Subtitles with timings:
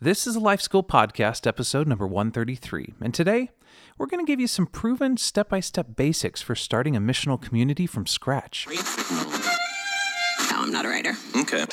[0.00, 2.94] This is a Life School Podcast, episode number 133.
[3.00, 3.50] And today,
[3.98, 7.42] we're going to give you some proven step by step basics for starting a missional
[7.42, 8.68] community from scratch.
[8.68, 8.74] No,
[10.52, 11.14] I'm not a writer.
[11.34, 11.66] Okay.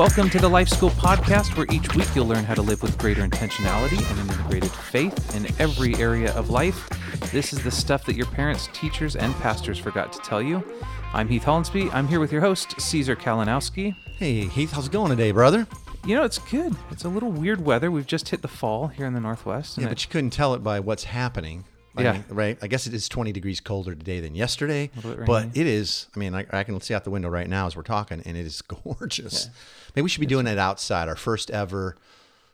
[0.00, 2.96] Welcome to the Life School Podcast, where each week you'll learn how to live with
[2.96, 6.88] greater intentionality and an integrated faith in every area of life.
[7.32, 10.64] This is the stuff that your parents, teachers, and pastors forgot to tell you.
[11.12, 11.92] I'm Heath Hollinsby.
[11.92, 13.94] I'm here with your host, Caesar Kalinowski.
[14.16, 15.66] Hey Heath, how's it going today, brother?
[16.06, 16.74] You know, it's good.
[16.90, 17.90] It's a little weird weather.
[17.90, 19.76] We've just hit the fall here in the Northwest.
[19.76, 21.66] Yeah, but you couldn't tell it by what's happening.
[22.02, 22.22] Yeah.
[22.28, 22.58] right.
[22.62, 24.90] I guess it is 20 degrees colder today than yesterday,
[25.26, 26.06] but it is.
[26.14, 28.36] I mean, I, I can see out the window right now as we're talking, and
[28.36, 29.48] it is gorgeous.
[29.94, 31.08] Maybe we should be doing it outside.
[31.08, 31.96] Our first ever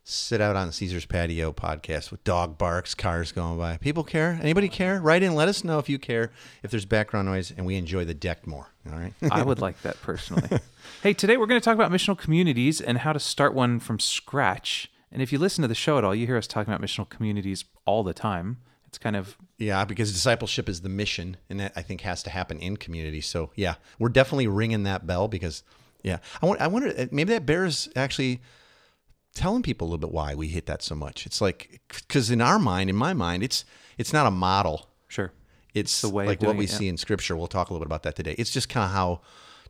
[0.09, 3.77] sit out on Caesar's patio podcast with dog barks, cars going by.
[3.79, 4.39] People care?
[4.41, 5.01] Anybody care?
[5.01, 5.35] Write in.
[5.35, 6.31] Let us know if you care.
[6.63, 8.69] If there's background noise, and we enjoy the deck more.
[8.91, 9.13] All right.
[9.33, 10.61] I would like that personally.
[11.03, 13.99] hey, today we're going to talk about missional communities and how to start one from
[13.99, 14.91] scratch.
[15.11, 17.09] And if you listen to the show at all, you hear us talking about missional
[17.09, 18.59] communities all the time.
[18.97, 22.31] It's kind of Yeah, because discipleship is the mission, and that I think has to
[22.31, 23.21] happen in community.
[23.21, 25.63] So yeah, we're definitely ringing that bell because
[26.03, 28.41] yeah, I want I wonder uh, maybe that bears actually
[29.35, 31.27] telling people a little bit why we hit that so much.
[31.27, 33.67] It's like because in our mind, in my mind, it's
[33.99, 34.89] it's not a model.
[35.09, 35.31] sure.
[35.75, 36.77] It's the way like what we it, yeah.
[36.79, 37.37] see in Scripture.
[37.37, 38.35] We'll talk a little bit about that today.
[38.39, 39.21] It's just kind of how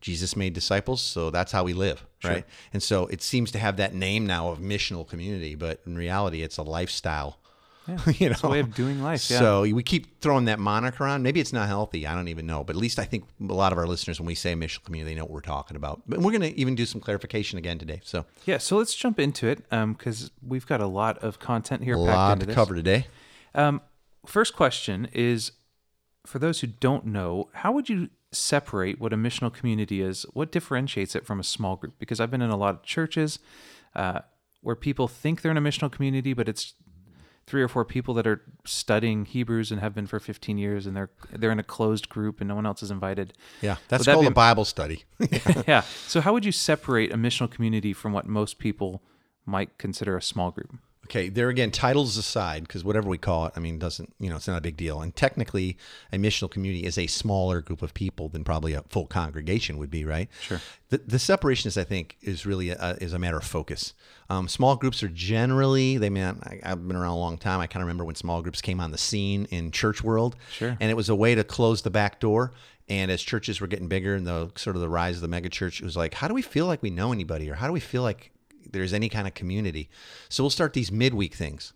[0.01, 2.45] Jesus made disciples, so that's how we live, right?
[2.73, 6.43] And so it seems to have that name now of missional community, but in reality,
[6.43, 7.41] it's a lifestyle.
[7.89, 9.31] Yeah, you know, it's a way of doing life.
[9.31, 9.39] Yeah.
[9.39, 11.23] so we keep throwing that moniker on.
[11.23, 12.07] Maybe it's not healthy.
[12.07, 12.65] I don't even know.
[12.65, 15.15] But at least I think a lot of our listeners, when we say missional community,
[15.15, 16.03] they know what we're talking about.
[16.07, 18.01] But we're going to even do some clarification again today.
[18.05, 21.95] So yeah, so let's jump into it because we've got a lot of content here
[21.95, 22.55] a packed lot to this.
[22.55, 23.07] cover today.
[23.55, 23.81] Um,
[24.27, 25.53] first question is
[26.27, 30.27] for those who don't know, how would you separate what a missional community is?
[30.33, 31.95] What differentiates it from a small group?
[31.99, 33.39] Because I've been in a lot of churches
[33.95, 34.21] uh,
[34.61, 36.75] where people think they're in a missional community, but it's
[37.47, 40.97] three or four people that are studying Hebrews and have been for 15 years, and
[40.97, 43.33] they're they're in a closed group and no one else is invited.
[43.63, 45.05] Yeah, that's that called be a a- Bible study.
[45.69, 45.83] yeah.
[46.07, 49.03] So how would you separate a missional community from what most people
[49.45, 50.77] might consider a small group?
[51.07, 54.37] Okay, there again, titles aside, because whatever we call it, I mean, doesn't you know,
[54.37, 55.01] it's not a big deal.
[55.01, 55.79] And technically,
[56.13, 59.91] a missional community is a smaller group of people than probably a full congregation would
[59.91, 60.29] be, right?
[60.41, 60.61] Sure.
[60.89, 63.95] The, the separation is, I think, is really a, is a matter of focus.
[64.29, 67.61] Um, small groups are generally, they mean, I, I've been around a long time.
[67.61, 70.77] I kind of remember when small groups came on the scene in church world, Sure.
[70.81, 72.53] and it was a way to close the back door.
[72.89, 75.49] And as churches were getting bigger and the sort of the rise of the mega
[75.49, 77.73] church, it was like, how do we feel like we know anybody, or how do
[77.73, 78.31] we feel like
[78.73, 79.89] there's any kind of community?
[80.29, 81.73] So we'll start these midweek things.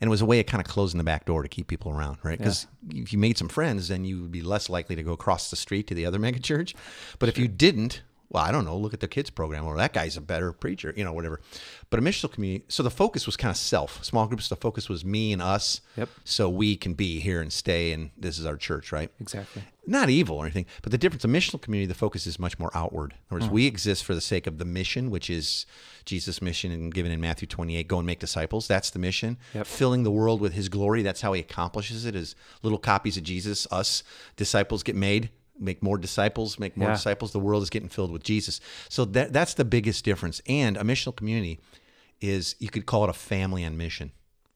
[0.00, 1.92] And it was a way of kind of closing the back door to keep people
[1.92, 2.38] around, right?
[2.38, 5.50] Because if you made some friends, then you would be less likely to go across
[5.50, 6.74] the street to the other mega church.
[7.18, 9.94] But if you didn't, well, I don't know, look at the kids program, or that
[9.94, 11.40] guy's a better preacher, you know, whatever.
[11.88, 14.04] But a missional community, so the focus was kind of self.
[14.04, 15.80] Small groups, the focus was me and us.
[15.96, 16.10] Yep.
[16.24, 19.10] So we can be here and stay, and this is our church, right?
[19.18, 19.62] Exactly.
[19.86, 22.70] not evil or anything, but the difference, a missional community, the focus is much more
[22.74, 23.12] outward.
[23.12, 23.54] In other words, mm.
[23.54, 25.64] we exist for the sake of the mission, which is
[26.04, 28.68] Jesus' mission and given in Matthew 28, go and make disciples.
[28.68, 29.38] That's the mission.
[29.54, 29.66] Yep.
[29.66, 31.02] Filling the world with his glory.
[31.02, 34.02] That's how he accomplishes it, is little copies of Jesus, us,
[34.36, 35.30] disciples get made,
[35.60, 36.94] make more disciples, make more Yeah.
[36.94, 37.32] disciples.
[37.32, 38.60] The world is getting filled with Jesus.
[38.88, 40.40] So that, that's the biggest difference.
[40.46, 41.60] And a missional community
[42.20, 44.12] is, you could call it a family on mission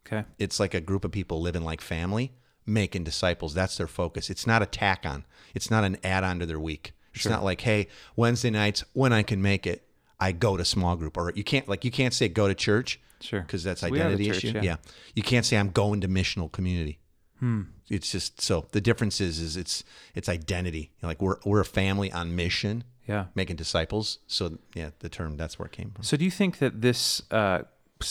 [0.06, 0.24] Okay.
[0.38, 2.32] it's like a group of people living like family,
[2.66, 3.54] making disciples.
[3.54, 4.30] That's their focus.
[4.30, 5.24] It's not a tack on.
[5.54, 6.92] It's not an add on to their week.
[7.14, 9.86] It's not like, hey, Wednesday nights when I can make it,
[10.18, 11.16] I go to small group.
[11.16, 13.40] Or you can't like you can't say go to church, Sure.
[13.42, 14.56] because that's So we are the identity church, issue.
[14.56, 14.62] yeah.
[14.62, 14.76] Yeah.
[15.14, 16.98] you can't say I'm going to missional community.
[17.42, 17.62] Hmm.
[17.90, 19.82] It's just so the difference is is it's
[20.14, 20.92] it's identity.
[21.02, 23.26] Like we're we're a family on mission, Yeah.
[23.34, 24.20] making disciples.
[24.28, 26.04] So yeah, the term that's where it came from.
[26.04, 27.62] So, do you think that this uh,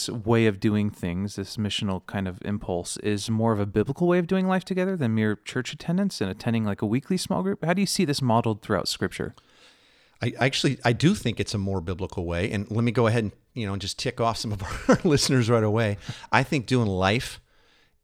[0.10, 4.18] way of doing things, this missional kind of impulse, is more of a biblical way
[4.20, 7.64] of doing life together than mere church attendance and attending like a weekly small group?
[7.64, 9.34] How do you see this modeled throughout Scripture?
[10.22, 12.52] I actually I do think it's a more biblical way.
[12.52, 15.50] And let me go ahead and you know just tick off some of our listeners
[15.50, 15.98] right away.
[16.34, 17.40] I think doing life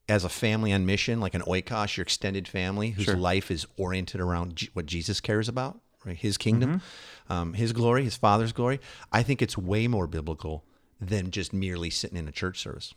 [0.10, 4.22] as a family on mission, like an oikos, your extended family, whose life is oriented
[4.22, 6.18] around J- what Jesus cares about, right?
[6.18, 6.82] His kingdom,
[7.30, 8.80] um, His glory, His Father's glory.
[9.12, 10.64] I think it's way more biblical
[11.02, 12.94] than just merely sitting in a church service.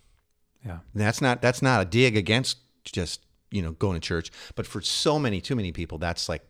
[0.65, 0.79] Yeah.
[0.93, 4.65] And that's not that's not a dig against just you know going to church, but
[4.65, 6.43] for so many too many people, that's like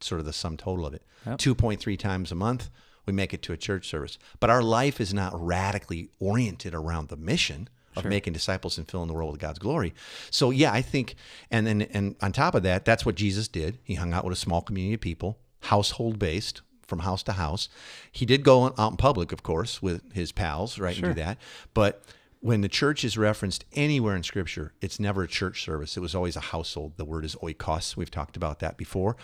[0.00, 1.02] sort of the sum total of it.
[1.26, 1.38] Yep.
[1.38, 2.70] Two point three times a month,
[3.06, 7.08] we make it to a church service, but our life is not radically oriented around
[7.08, 7.68] the mission.
[7.96, 9.94] Of making disciples and filling the world with God's glory.
[10.30, 11.14] So yeah, I think,
[11.50, 13.78] and then and on top of that, that's what Jesus did.
[13.82, 17.68] He hung out with a small community of people, household based, from house to house.
[18.12, 21.38] He did go out in public, of course, with his pals, right, and do that.
[21.72, 22.02] But
[22.40, 25.96] when the church is referenced anywhere in Scripture, it's never a church service.
[25.96, 26.94] It was always a household.
[26.96, 27.96] The word is oikos.
[27.96, 29.16] We've talked about that before.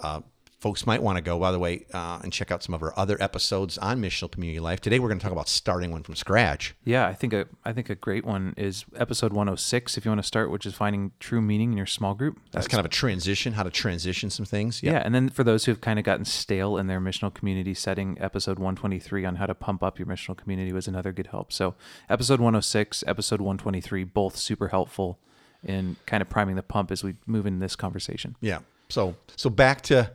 [0.00, 0.20] Uh,
[0.58, 2.92] folks might want to go, by the way, uh, and check out some of our
[2.98, 4.80] other episodes on missional community life.
[4.80, 6.74] Today, we're going to talk about starting one from scratch.
[6.84, 10.20] Yeah, I think a I think a great one is episode 106 if you want
[10.20, 12.38] to start which is finding true meaning in your small group.
[12.52, 14.82] That's kind of a transition, how to transition some things.
[14.82, 18.16] Yeah, and then for those who've kind of gotten stale in their missional community setting,
[18.20, 21.52] episode 123 on how to pump up your missional community was another good help.
[21.52, 21.74] So,
[22.08, 25.18] episode 106, episode 123, both super helpful
[25.62, 28.36] in kind of priming the pump as we move in this conversation.
[28.40, 28.60] Yeah.
[28.88, 30.10] So so back to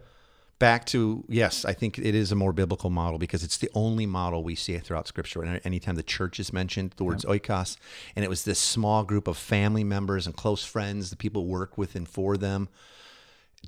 [0.64, 4.06] back to yes, I think it is a more biblical model because it's the only
[4.06, 5.42] model we see throughout Scripture.
[5.44, 7.76] And anytime the church is mentioned, the words oikos,
[8.16, 11.78] and it was this small group of family members and close friends, the people work
[11.78, 12.70] with and for them,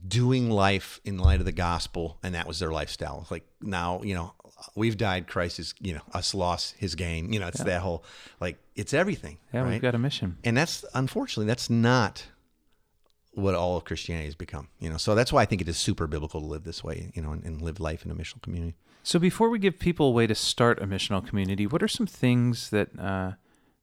[0.07, 3.27] doing life in light of the gospel, and that was their lifestyle.
[3.29, 4.33] Like now, you know,
[4.73, 7.33] we've died, Christ is, you know, us lost, his gain.
[7.33, 8.05] You know, it's that whole
[8.39, 9.37] like it's everything.
[9.53, 9.71] Yeah, right?
[9.71, 10.37] we've got a mission.
[10.45, 12.25] and that's unfortunately that's not
[13.35, 14.69] what all of Christianity has become.
[14.79, 17.11] You know, so that's why I think it is super biblical to live this way.
[17.13, 18.75] You know, and, and live life in a missional community.
[19.03, 22.07] So before we give people a way to start a missional community, what are some
[22.07, 23.33] things that uh,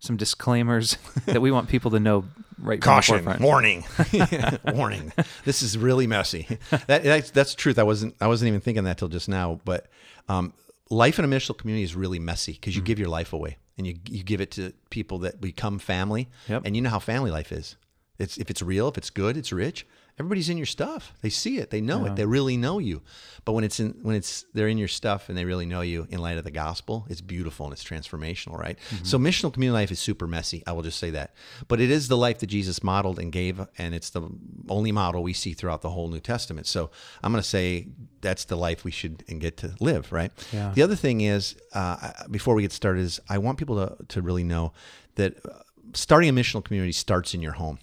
[0.01, 2.25] some disclaimers that we want people to know
[2.59, 3.85] right from the warning,
[4.75, 5.13] warning.
[5.45, 6.59] This is really messy.
[6.71, 7.79] That, that's, that's the truth.
[7.79, 9.61] I wasn't I wasn't even thinking that till just now.
[9.65, 9.87] But
[10.29, 10.55] um,
[10.91, 13.87] life in a missional community is really messy because you give your life away and
[13.87, 16.29] you you give it to people that become family.
[16.49, 16.63] Yep.
[16.65, 17.77] And you know how family life is.
[18.19, 19.87] It's if it's real, if it's good, it's rich.
[20.19, 21.15] Everybody's in your stuff.
[21.23, 21.71] They see it.
[21.71, 22.17] They know it.
[22.17, 23.01] They really know you.
[23.47, 26.07] But when it's in when it's they're in your stuff and they really know you
[26.11, 28.79] in light of the gospel, it's beautiful and it's transformational, right?
[29.05, 30.63] So missional community life is super messy.
[30.67, 31.33] I will just say that.
[31.67, 34.29] But it is the life that Jesus modeled and gave, and it's the
[34.69, 36.67] only model we see throughout the whole New Testament.
[36.67, 36.91] So
[37.23, 37.89] I'm going to say
[38.21, 40.31] that's the life we should and get to live, right?
[40.53, 40.73] Yeah.
[40.75, 44.21] The other thing is, uh, before we get started, is I want people to to
[44.21, 44.75] really know
[45.15, 45.63] that uh,
[45.95, 47.79] starting a missional community starts in your home.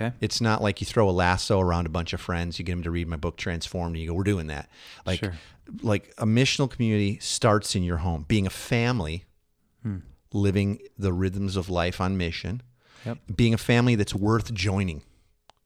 [0.00, 0.14] Okay.
[0.20, 2.82] It's not like you throw a lasso around a bunch of friends, you get them
[2.84, 4.68] to read my book Transformed, and you go, "We're doing that."
[5.04, 5.34] Like, Sure.
[5.82, 9.24] like a missional community starts in your home, being a family,
[9.82, 9.98] hmm.
[10.32, 12.62] living the rhythms of life on mission,
[13.04, 13.18] Yep.
[13.34, 15.02] being a family that's worth joining.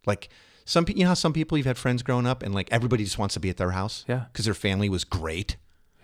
[0.07, 0.31] Like
[0.65, 3.19] some, you know, how some people you've had friends growing up, and like everybody just
[3.19, 4.25] wants to be at their house, Yeah.
[4.33, 5.57] because their family was great.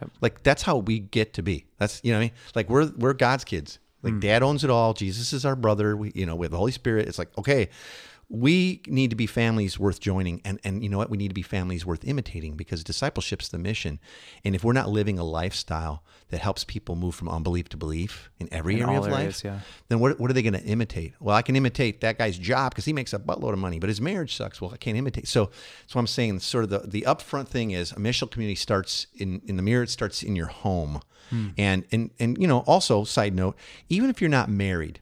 [0.03, 0.11] Yep.
[0.21, 1.65] Like that's how we get to be.
[1.79, 2.33] That's you know, what I mean?
[2.55, 3.79] like we're we're God's kids.
[4.03, 4.21] Like hmm.
[4.21, 4.95] Dad owns it all.
[4.95, 5.97] Jesus is our brother.
[5.97, 7.09] We, you know, we have the Holy Spirit.
[7.09, 7.69] It's like okay,
[8.31, 11.09] we need to be families worth joining, and and you know what?
[11.09, 14.01] We need to be families worth imitating because discipleship's the mission.
[14.45, 18.31] And if we're not living a lifestyle that helps people move from unbelief to belief
[18.39, 19.61] in every In area of life, yeah.
[19.89, 21.15] then what, what are they going to imitate?
[21.21, 23.89] Well, I can imitate that guy's job because he makes a buttload of money, but
[23.89, 24.61] his marriage sucks.
[24.61, 25.27] Well, I can't imitate.
[25.27, 26.41] So that's what I'm saying.
[26.41, 29.85] Sort of the, the upfront thing is a missional community starts in, in the mirror,
[29.85, 31.01] it starts in your home.
[31.31, 31.49] Hmm.
[31.57, 33.57] And, and, and, you know, also side note,
[33.89, 35.01] even if you're not married,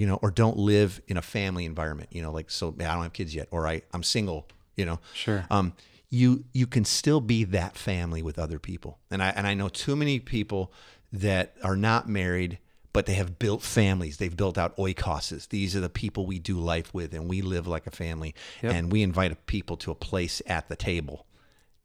[0.00, 3.02] you know, or don't live in a family environment, you know, like, so I don't
[3.02, 4.46] have kids yet, or I, I'm single,
[4.76, 5.46] you know, Sure.
[5.50, 5.72] um,
[6.08, 8.98] you you can still be that family with other people.
[9.10, 10.72] And I and I know too many people
[11.12, 12.58] that are not married,
[12.92, 14.16] but they have built families.
[14.18, 15.48] They've built out oikoses.
[15.48, 18.34] These are the people we do life with, and we live like a family.
[18.62, 18.72] Yep.
[18.72, 21.26] And we invite people to a place at the table,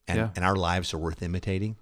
[0.08, 0.30] and Yeah.
[0.36, 1.76] and our lives are worth imitating.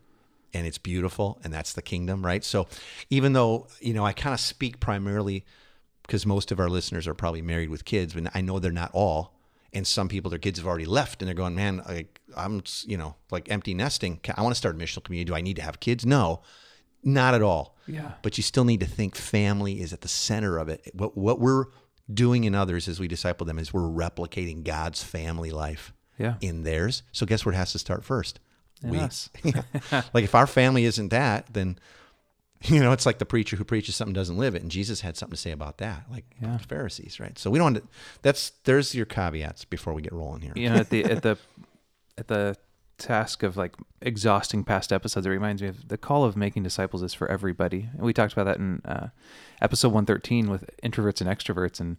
[0.53, 2.43] And it's beautiful, and that's the kingdom, right?
[2.43, 2.67] So,
[3.11, 5.43] even though you know, I kind of speak primarily
[6.09, 8.89] because most of our listeners are probably married with kids, but I know they're not
[8.93, 9.35] all.
[9.71, 12.97] And some people, their kids have already left, and they're going, "Man, like I'm, you
[12.97, 14.19] know, like empty nesting.
[14.35, 15.29] I want to start a missional community.
[15.29, 16.07] Do I need to have kids?
[16.07, 16.41] No,
[17.03, 17.77] not at all.
[17.85, 18.13] Yeah.
[18.23, 20.89] But you still need to think family is at the center of it.
[20.95, 21.65] What what we're
[22.11, 26.35] doing in others as we disciple them is we're replicating God's family life Yeah.
[26.41, 27.03] in theirs.
[27.11, 28.39] So guess where it has to start first?
[28.81, 29.29] In us.
[30.13, 31.77] like if our family isn't that, then
[32.63, 35.15] you know it's like the preacher who preaches something doesn't live it, and Jesus had
[35.17, 36.57] something to say about that, like Yeah.
[36.57, 37.37] Pharisees, right?
[37.39, 37.73] So we don't.
[37.73, 37.83] Want to,
[38.21, 40.53] that's there's your caveats before we get rolling here.
[40.55, 41.37] you know at the at the
[42.17, 42.57] at the
[42.97, 47.01] task of like exhausting past episodes it reminds me of the call of making disciples
[47.01, 49.07] is for everybody and we talked about that in uh,
[49.61, 51.97] episode 113 with introverts and extroverts and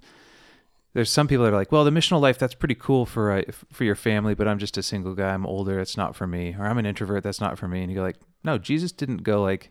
[0.92, 3.42] there's some people that are like well the missional life that's pretty cool for uh,
[3.72, 6.54] for your family but i'm just a single guy i'm older it's not for me
[6.58, 9.22] or i'm an introvert that's not for me and you go like no jesus didn't
[9.22, 9.70] go like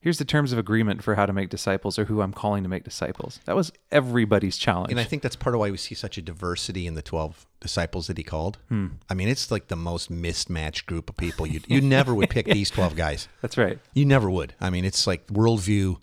[0.00, 2.68] here's the terms of agreement for how to make disciples or who i'm calling to
[2.68, 5.94] make disciples that was everybody's challenge And I think that's part of why we see
[5.94, 8.56] such a diversity in the 12 disciples that he called.
[8.68, 8.86] Hmm.
[9.10, 11.46] I mean, it's like the most mismatched group of people.
[11.46, 13.28] You you never would pick these 12 guys.
[13.42, 14.54] that's right You never would.
[14.60, 15.98] I mean, it's like worldview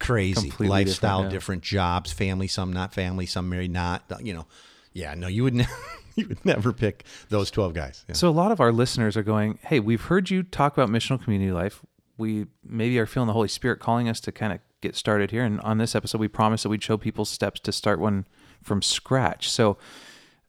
[0.00, 1.36] crazy Completely lifestyle, different, yeah.
[1.36, 4.02] different jobs, family, some not family, some married, not.
[4.22, 4.46] You know,
[4.92, 5.70] yeah, no, you would never,
[6.16, 8.04] you would never pick those twelve guys.
[8.08, 8.14] Yeah.
[8.14, 11.22] So a lot of our listeners are going, "Hey, we've heard you talk about missional
[11.22, 11.82] community life.
[12.18, 15.44] We maybe are feeling the Holy Spirit calling us to kind of get started here.
[15.44, 18.26] And on this episode, we promised that we'd show people steps to start one
[18.62, 19.50] from scratch.
[19.50, 19.78] So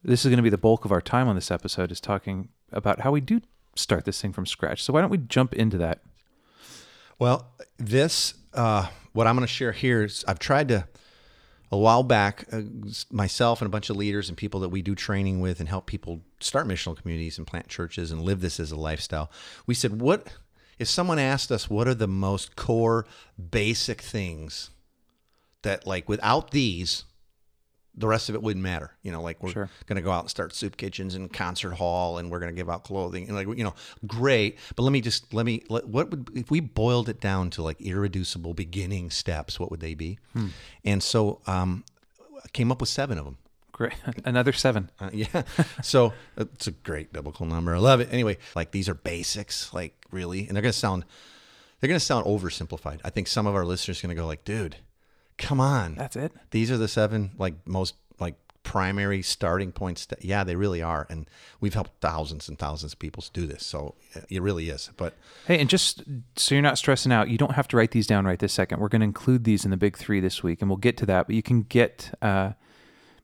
[0.04, 2.50] this is going to be the bulk of our time on this episode is talking
[2.72, 3.42] about how we do
[3.76, 4.84] start this thing from scratch.
[4.84, 6.02] So why don't we jump into that?
[7.20, 10.88] Well, this uh, what I'm going to share here is I've tried to
[11.72, 12.62] a while back uh,
[13.12, 15.88] myself and a bunch of leaders and people that we do training with and help
[15.88, 19.32] people start missional communities and plant churches and live this as a lifestyle.
[19.66, 20.28] We said, what
[20.80, 23.06] if someone asked us what are the most core
[23.52, 24.70] basic things
[25.62, 27.06] that like without these
[27.96, 28.90] the rest of it wouldn't matter.
[29.04, 29.70] You know, like we're Sure.
[29.86, 32.56] going to go out and start soup kitchens and concert hall, and we're going to
[32.56, 33.76] give out clothing, and like you know,
[34.08, 34.58] great.
[34.76, 37.62] But let me just let me let, what would if we boiled it down to
[37.62, 39.60] like irreducible beginning steps?
[39.60, 40.18] What would they be?
[40.84, 41.84] And so um,
[42.44, 43.38] I came up with seven of them.
[43.74, 43.94] Great.
[44.26, 44.90] Another seven.
[45.00, 45.44] Uh, yeah.
[45.84, 47.76] So it's a great biblical number.
[47.76, 48.08] I love it.
[48.12, 51.04] Anyway, like these are basics, like really, and they're going to sound
[51.80, 53.02] they're going to sound oversimplified.
[53.04, 54.78] I think some of our listeners are going to go like, dude,
[55.38, 55.96] come on.
[55.96, 56.32] That's it.
[56.52, 60.06] These are the seven like most like primary starting points.
[60.06, 61.28] That, yeah, they really are, and
[61.60, 63.66] we've helped thousands and thousands of people do this.
[63.66, 63.96] So
[64.30, 64.92] it really is.
[64.96, 65.16] But
[65.48, 66.04] Hey, and just
[66.38, 68.80] so you're not stressing out, you don't have to write these down right this second.
[68.80, 71.06] We're going to include these in the big three this week, and we'll get to
[71.08, 71.28] that.
[71.28, 72.52] But you can get uh,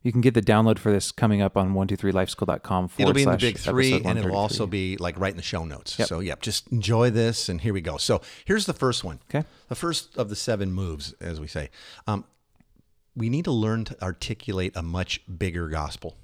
[0.02, 2.86] you can get the download for this coming up on one two three lifeschool.com.
[2.86, 5.44] it'll forward be in the big three, and it'll also be like right in the
[5.44, 6.00] show notes.
[6.00, 6.08] Yep.
[6.08, 7.98] So yeah, just enjoy this, and here we go.
[7.98, 9.20] So here's the first one.
[9.30, 9.46] Okay.
[9.68, 11.70] The first of the seven moves, as we say.
[12.08, 12.26] Um,
[13.16, 16.16] we need to learn to articulate a much bigger gospel,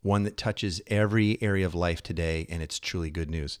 [0.00, 3.58] one that touches every area of life today, and it's truly good news.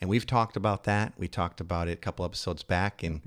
[0.00, 1.14] And we've talked about that.
[1.18, 3.22] We talked about it a couple episodes back in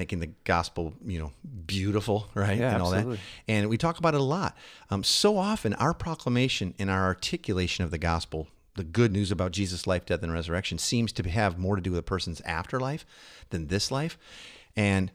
[0.00, 1.30] making the gospel, you know,
[1.66, 2.58] beautiful, right?
[2.58, 3.16] Yeah, and all absolutely.
[3.16, 3.52] that.
[3.52, 4.56] And we talk about it a lot.
[4.88, 9.52] Um, so often, our proclamation and our articulation of the gospel, the good news about
[9.52, 13.04] Jesus' life, death, and resurrection, seems to have more to do with a person's afterlife
[13.50, 14.16] than this life.
[14.74, 15.12] And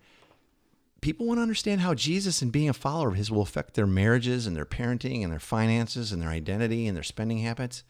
[1.01, 3.87] people want to understand how Jesus and being a follower of his will affect their
[3.87, 7.83] marriages and their parenting and their finances and their identity and their spending habits.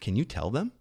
[0.00, 0.72] Can you tell them?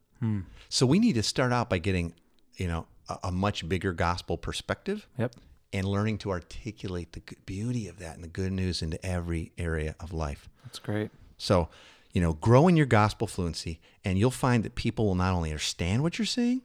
[0.70, 2.14] So we need to start out by getting,
[2.56, 5.36] you know, a, a much bigger gospel perspective Yep.
[5.74, 9.96] And learning to articulate the beauty of that and the good news into every area
[10.00, 10.50] of life.
[10.64, 11.12] That's great.
[11.38, 11.70] So,
[12.14, 15.50] you know, grow in your gospel fluency, and you'll find that people will not only
[15.50, 16.62] understand what you're saying,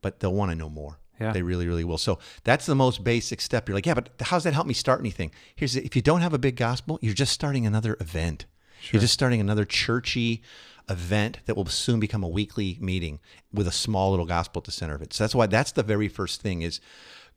[0.00, 0.98] but they'll want to know more.
[1.20, 1.32] Yeah.
[1.32, 1.98] They really, really will.
[1.98, 3.68] So that's the most basic step.
[3.68, 5.30] You're like, yeah, but how's that help me start anything?
[5.54, 8.44] Here's the, if you don't have a big gospel, you're just starting another event.
[8.92, 10.42] You're just starting another churchy
[10.88, 13.18] event that will soon become a weekly meeting
[13.52, 15.12] with a small little gospel at the center of it.
[15.12, 16.80] So that's why that's the very first thing is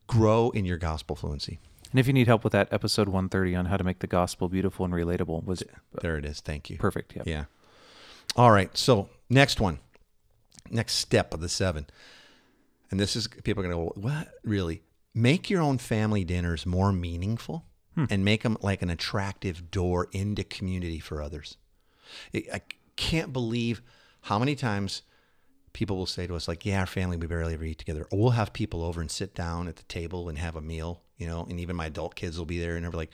[0.10, 1.60] grow in your gospel fluency.
[1.92, 4.50] And if you need help with that, episode 130 on how to make the gospel
[4.50, 5.64] beautiful and relatable was
[6.02, 6.42] There it is.
[6.42, 6.78] Thank you.
[6.78, 7.16] perfect.
[7.16, 7.28] Yep.
[7.28, 7.46] Yeah.
[8.36, 8.76] All right.
[8.76, 9.80] So next one,
[10.70, 11.86] next step of the seven,
[12.92, 14.82] and this is people are going to go, what really?
[15.14, 18.06] Make your own family dinners more meaningful hmm.
[18.10, 21.58] and make them like an attractive door into community for others.
[22.34, 22.62] I
[22.96, 23.82] can't believe
[24.22, 25.04] how many times
[25.74, 28.20] people will say to us like, "Yeah, our family we barely ever eat together," or
[28.20, 31.28] we'll have people over and sit down at the table and have a meal, you
[31.28, 33.12] know, and even my adult kids will be there and they're like,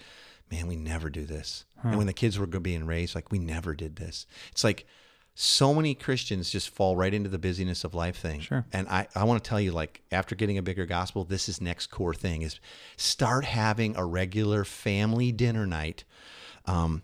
[0.51, 3.75] "Man, we never do this." And when the kids were being raised, like, we never
[3.75, 4.25] did this.
[4.51, 4.87] It's like
[5.35, 8.39] so many Christians just fall right into the busyness of life thing.
[8.39, 8.65] Sure.
[8.71, 11.61] And I, I want to tell you, like, after getting a bigger gospel, this is
[11.61, 12.59] next core thing is
[12.95, 16.05] start having a regular family dinner night.
[16.65, 17.03] Um,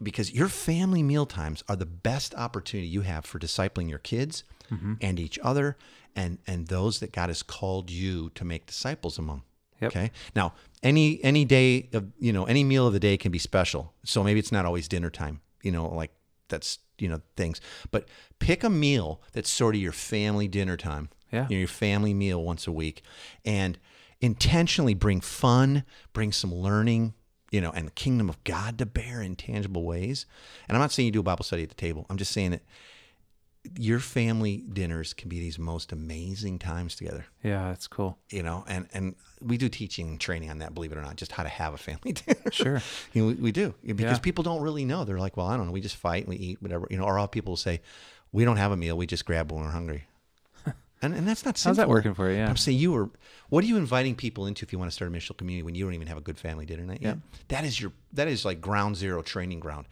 [0.00, 4.44] because your family meal times are the best opportunity you have for discipling your kids
[4.70, 4.94] Mm-hmm.
[5.00, 5.76] and each other
[6.16, 9.42] and and those that God has called you to make disciples among.
[9.80, 9.90] Yep.
[9.92, 10.10] Okay.
[10.34, 13.94] Now, any any day of you know any meal of the day can be special.
[14.04, 15.40] So maybe it's not always dinner time.
[15.62, 16.12] You know, like
[16.48, 17.60] that's you know things.
[17.90, 18.08] But
[18.38, 21.08] pick a meal that's sort of your family dinner time.
[21.32, 21.46] Yeah.
[21.48, 23.02] You know, your family meal once a week,
[23.44, 23.78] and
[24.20, 27.14] intentionally bring fun, bring some learning.
[27.50, 30.24] You know, and the kingdom of God to bear in tangible ways.
[30.68, 32.06] And I'm not saying you do a Bible study at the table.
[32.08, 32.62] I'm just saying that
[33.78, 38.18] your family dinners can be these most amazing times together Yeah, that's cool.
[38.30, 41.16] you know and and we do teaching and training on that believe it or not
[41.16, 42.82] just how to have a family dinner Sure.
[43.12, 44.18] you know, we, we do because Yeah.
[44.18, 46.36] people don't really know they're like well i don't know we just fight and we
[46.36, 47.80] eat whatever you know or all people will say
[48.32, 50.04] we don't have a meal we just grab when we're hungry
[51.02, 52.36] and, and that's not How's that working for you?
[52.36, 52.48] Yeah.
[52.48, 53.08] I'm saying you were.
[53.48, 55.74] What are you inviting people into if you want to start a missional community when
[55.74, 57.16] you don't even have a good family dinner night yet?
[57.48, 57.92] That is your.
[58.12, 59.86] That is like ground zero training ground.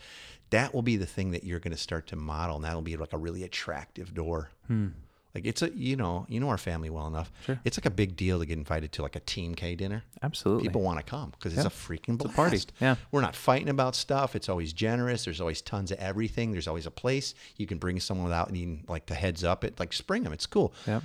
[0.50, 2.96] That will be the thing that you're going to start to model, and that'll be
[2.96, 4.50] like a really attractive door.
[4.66, 4.88] Hmm.
[5.34, 7.30] Like it's a you know you know our family well enough.
[7.44, 7.60] Sure.
[7.64, 10.02] It's like a big deal to get invited to like a Team K dinner.
[10.22, 10.64] Absolutely.
[10.64, 12.32] People want to come because it's a freaking blast.
[12.32, 12.60] a party.
[12.80, 12.96] Yeah.
[13.12, 14.34] We're not fighting about stuff.
[14.34, 15.24] It's always generous.
[15.26, 16.50] There's always tons of everything.
[16.52, 19.64] There's always a place you can bring someone without needing like the heads up.
[19.64, 20.32] It like spring them.
[20.32, 20.72] It's cool.
[20.86, 21.02] yeah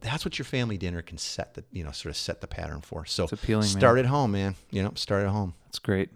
[0.00, 2.82] That's what your family dinner can set the you know sort of set the pattern
[2.82, 3.06] for.
[3.06, 3.78] So appealing, man.
[3.80, 4.54] start at home, man.
[4.70, 5.54] You know, start at home.
[5.66, 6.10] That's great.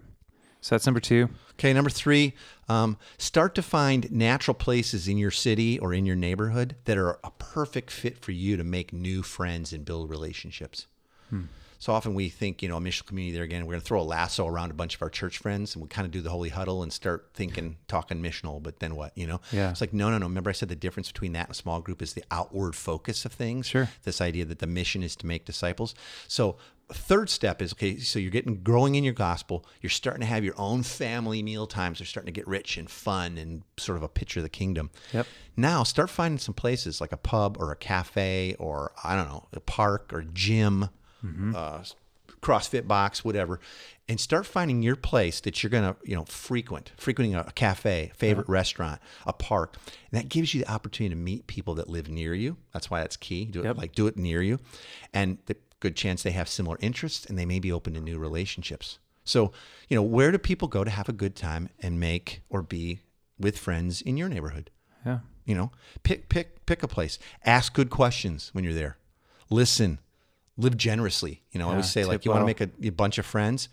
[0.61, 1.29] So that's number two.
[1.53, 2.33] Okay, number three,
[2.69, 7.19] um, start to find natural places in your city or in your neighborhood that are
[7.23, 10.87] a perfect fit for you to make new friends and build relationships.
[11.79, 14.01] So often we think, you know, a mission community there again, we're going to throw
[14.01, 16.29] a lasso around a bunch of our church friends and we kind of do the
[16.29, 19.39] holy huddle and start thinking, talking missional, but then what, you know?
[19.51, 19.69] Yeah.
[19.69, 20.25] It's like, no, no, no.
[20.25, 23.25] Remember I said the difference between that and a small group is the outward focus
[23.25, 23.67] of things.
[23.67, 23.89] Sure.
[24.03, 25.93] This idea that the mission is to make disciples.
[26.27, 26.57] So
[26.93, 30.43] third step is okay so you're getting growing in your gospel you're starting to have
[30.43, 34.03] your own family meal times they're starting to get rich and fun and sort of
[34.03, 34.89] a picture of the kingdom.
[35.13, 35.27] Yep.
[35.57, 39.47] now start finding some places like a pub or a cafe or i don't know
[39.53, 40.89] a park or gym
[41.55, 41.83] uh,
[42.41, 43.59] crossfit box whatever
[44.07, 48.11] and start finding your place that you're going to you know frequent frequenting a, cafe
[48.15, 49.75] favorite restaurant a park
[50.11, 52.55] and that gives you the opportunity to meet people that live near you.
[52.71, 53.43] That's why that's key.
[53.43, 53.77] Do it Yep.
[53.77, 54.57] like do it near you.
[55.13, 58.17] And the good chance they have similar interests and they may be open to new
[58.17, 58.99] relationships.
[59.23, 59.51] So
[59.89, 63.01] you know where do people go to have a good time and make or be
[63.39, 64.69] with friends in your neighborhood?
[65.05, 65.19] Yeah.
[65.45, 65.71] you know
[66.03, 67.19] pick pick pick a place.
[67.45, 68.97] Ask good questions when you're there.
[69.49, 69.99] Listen.
[70.59, 71.43] Live generously.
[71.51, 73.69] You know i always say like you want to make a, a bunch of friends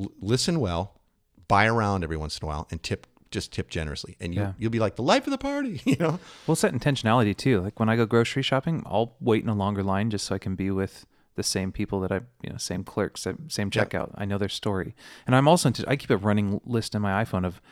[0.00, 0.98] l- listen well
[1.46, 4.52] buy around every once in a while and tip just tip generously and you, Yeah.
[4.58, 7.60] you'll be like the life of the party you know We'll set intentionality too.
[7.60, 10.38] Like when I go grocery shopping, I'll wait in a longer line just so I
[10.38, 11.06] can be with
[11.36, 14.10] the same people that I, you know, same clerks, same, checkout.
[14.16, 14.94] I know their story,
[15.26, 15.88] and I'm also into.
[15.88, 17.62] I keep a running list in my iPhone of,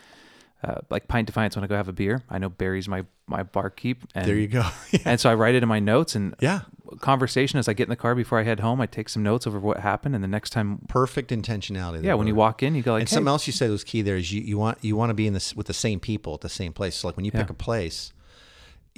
[0.62, 2.22] uh, like Pint Defiance when I go have a beer.
[2.28, 5.00] I know Barry's my my barkeep, and there you go yeah.
[5.04, 6.62] and so I write it in my notes and yeah
[7.00, 8.80] conversation as I get in the car before I head home.
[8.80, 12.26] I take some notes over what happened, and the next time, perfect intentionality yeah, when
[12.26, 14.16] you walk in, you go like, and hey, something else you said was key there
[14.16, 16.40] is you, you want you want to be in this with the same people at
[16.40, 16.96] the same place.
[16.96, 18.12] So like when you pick a place,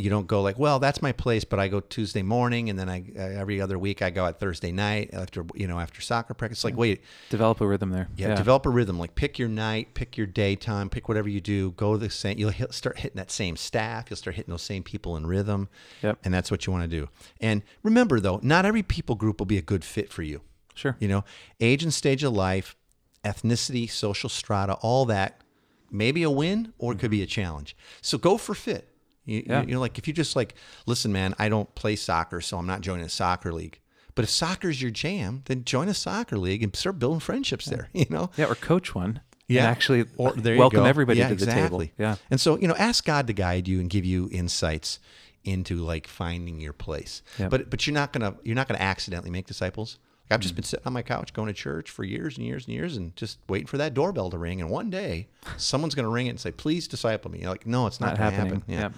[0.00, 2.88] you don't go like, well, that's my place, but I go Tuesday morning, and then
[2.88, 6.34] I uh, every other week I go at Thursday night after you know after soccer
[6.34, 6.64] practice.
[6.64, 8.08] Like wait, develop a rhythm there.
[8.16, 8.98] yeah, develop a rhythm.
[8.98, 11.72] Like pick your night, pick your daytime, pick whatever you do.
[11.72, 12.38] Go the same.
[12.38, 14.06] You'll hit, start hitting that same staff.
[14.10, 15.68] You'll start hitting those same people in rhythm.
[16.02, 16.18] Yep.
[16.24, 17.08] And that's what you want to do.
[17.40, 20.40] And remember though, not every people group will be a good fit for you.
[20.74, 20.96] Sure.
[20.98, 21.24] You know,
[21.60, 22.76] age and stage of life,
[23.24, 25.42] ethnicity, social strata, all that
[25.90, 27.76] may be a win or it could be a challenge.
[28.00, 28.88] So go for fit.
[29.24, 29.62] You, Yeah.
[29.62, 30.54] you know, like if you just like,
[30.86, 33.78] listen, man, I don't play soccer, so I'm not joining a soccer league.
[34.14, 37.88] But if soccer's your jam, then join a soccer league and start building friendships there.
[37.94, 39.20] You know, Yeah, or coach one.
[39.46, 40.84] yeah, and actually or there welcome go.
[40.84, 41.86] everybody Yeah, to the exactly.
[41.88, 41.94] table.
[41.98, 44.98] Yeah, and so you know, ask God to guide you and give you insights
[45.44, 47.22] into like finding your place.
[47.38, 47.50] Yep.
[47.50, 49.98] But but you're not gonna you're not gonna accidentally make disciples.
[50.30, 50.56] I've just Mm.
[50.58, 53.14] been sitting on my couch going to church for years and years and years and
[53.16, 54.60] just waiting for that doorbell to ring.
[54.60, 57.86] And one day, someone's gonna ring it and say, "Please disciple me." You're like, no,
[57.86, 58.60] it's not, not happening.
[58.60, 58.62] happen.
[58.66, 58.90] Yeah.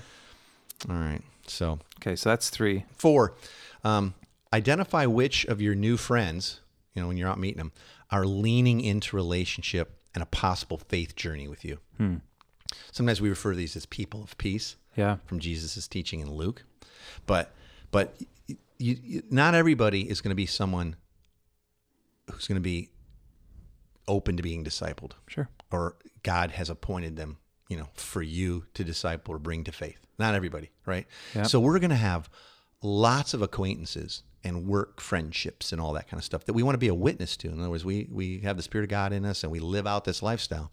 [0.89, 1.23] All right.
[1.47, 2.85] So Okay, so that's three.
[2.97, 3.35] Four,
[3.85, 4.15] um,
[4.53, 6.61] identify which of your new friends,
[6.95, 7.73] you know, when you're out meeting them,
[8.11, 11.79] are leaning into relationship and a possible faith journey with you.
[12.91, 15.17] Sometimes we refer to these as people of peace Yeah.
[15.27, 16.65] from Jesus' teaching in Luke,
[17.27, 17.55] but
[17.91, 18.17] but
[18.47, 20.97] you, you, not everybody is going to be someone
[22.31, 22.91] who's going to be
[24.09, 25.49] open to being discipled Sure.
[25.71, 29.99] or God has appointed them, you know, for you to disciple or bring to faith.
[30.19, 31.07] Not everybody, right?
[31.35, 31.47] Yep.
[31.47, 32.29] So we're going to have
[32.83, 36.75] lots of acquaintances and work friendships and all that kind of stuff that we want
[36.75, 37.49] to be a witness to.
[37.49, 39.87] In other words, we we have the spirit of God in us and we live
[39.87, 40.73] out this lifestyle.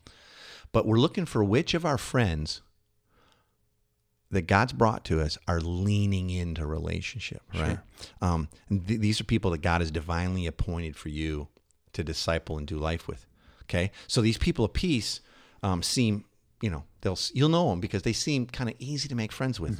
[0.71, 2.61] But we're looking for which of our friends
[4.31, 7.79] that God's brought to us are leaning into relationship, right?
[8.21, 11.47] Um, and th- these are people that God has divinely appointed for you
[11.93, 13.25] to disciple and do life with.
[13.63, 15.21] Okay, so these people of peace
[15.63, 16.25] um, seem,
[16.61, 19.59] you know, they'll you'll know them because they seem kind of easy to make friends
[19.59, 19.79] with,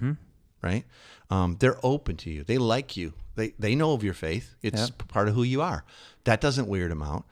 [0.62, 0.84] right?
[1.30, 2.44] Um, they're open to you.
[2.44, 3.14] They like you.
[3.36, 4.56] They they know of your faith.
[4.62, 5.08] It's Yep.
[5.08, 5.84] part of who you are.
[6.26, 7.26] That doesn't weird them out.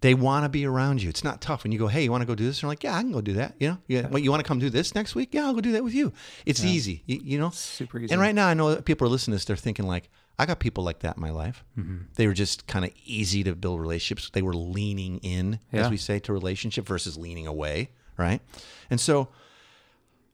[0.00, 1.08] They want to be around you.
[1.08, 2.84] It's not tough when you go, "Hey, you want to go do this?" They're like,
[2.84, 4.06] "Yeah, I can go do that." You know, yeah.
[4.06, 5.30] Well, you want to come do this next week?
[5.32, 6.12] Yeah, I'll go do that with you.
[6.46, 7.02] It's easy.
[7.06, 8.12] You, you know, Super easy.
[8.12, 9.44] And right now, I know that people are listening to this.
[9.46, 10.08] They're thinking like,
[10.38, 11.64] "I got people like that in my life.
[11.76, 11.96] Mm-hmm.
[12.14, 14.30] They were just kind of easy to build relationships.
[14.32, 18.40] They were leaning in, as we say, to relationship versus leaning away, right?"
[18.90, 19.30] And so,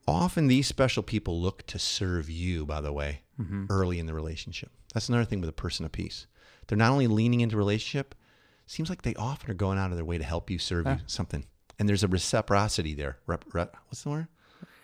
[0.06, 2.66] often these special people look to serve you.
[2.66, 3.64] By the way, Mm-hmm.
[3.68, 4.70] early in the relationship.
[4.92, 6.28] That's another thing with a person of peace.
[6.68, 8.14] They're not only leaning into relationship,
[8.66, 10.96] seems like they often are going out of their way to help you serve you
[11.06, 11.44] something.
[11.78, 13.18] And there's a reciprocity there.
[13.26, 14.28] Rep, rep, what's the word?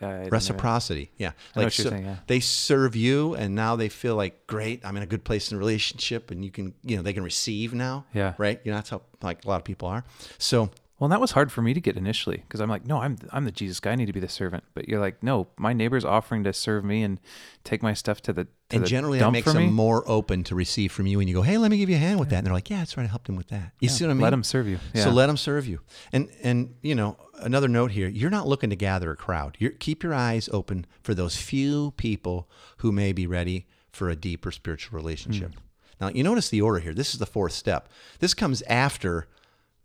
[0.01, 0.31] Yeah, I know that.
[0.31, 1.11] Reciprocity.
[1.17, 1.31] Yeah.
[1.55, 2.15] you're so saying, yeah.
[2.27, 5.57] they serve you and now they feel like, great, I'm in a good place in
[5.57, 8.05] a relationship and you can, you know, they can receive now.
[8.13, 8.33] Yeah.
[8.37, 8.59] Right.
[8.63, 10.03] You know, that's how like a lot of people are.
[10.37, 13.17] So Well, that was hard for me to get initially because I'm like, no, I'm
[13.31, 13.93] I'm the Jesus guy.
[13.93, 14.63] I need to be the servant.
[14.75, 17.19] But you're like, no, my neighbor's offering to serve me and
[17.63, 19.65] take my stuff to the to and the generally that makes for me.
[19.65, 21.95] them more open to receive from you and you go, hey, let me give you
[21.95, 22.35] a hand with that.
[22.35, 23.03] And they're like, yeah, that's right.
[23.03, 23.71] I helped him with that.
[23.79, 24.21] You see what I mean?
[24.21, 24.77] Let them serve you.
[24.93, 25.05] Yeah.
[25.05, 25.79] So let them serve you.
[26.13, 29.57] And and you know another note here: you're not looking to gather a crowd.
[29.57, 34.15] You're, keep your eyes open for those few people who may be ready for a
[34.15, 35.55] deeper spiritual relationship.
[35.55, 35.59] Hmm.
[35.99, 36.93] Now you notice the order here.
[36.93, 37.89] This is the fourth step.
[38.19, 39.27] This comes after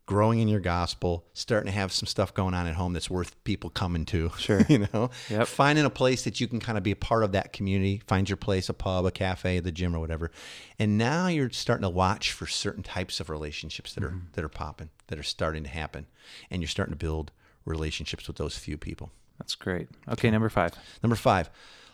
[0.06, 3.42] growing in your gospel, starting to have some stuff going on at home that's worth
[3.44, 4.30] people coming to.
[4.38, 4.64] Sure.
[4.68, 5.48] you know, Yep.
[5.48, 8.00] finding a place that you can kind of be a part of that community.
[8.06, 10.30] Find your place, a pub, a cafe, the gym, or whatever.
[10.78, 14.26] And now you're starting to watch for certain types of relationships that are Mm-hmm.
[14.34, 16.06] that are popping, that are starting to happen,
[16.50, 17.32] and you're starting to build
[17.64, 19.10] relationships with those few people.
[19.38, 19.88] That's great.
[20.08, 20.72] Okay, number five.
[21.02, 21.50] Number five,